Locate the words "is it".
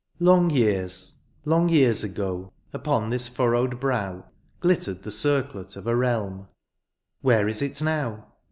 7.47-7.83